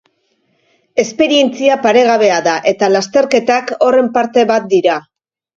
Esperientzia 1.03 1.77
paregabea 1.83 2.39
da 2.49 2.55
eta 2.73 2.91
lasterketak 2.97 3.73
horren 3.89 4.11
parte 4.19 4.49
bat 4.55 4.71
dira. 4.77 4.99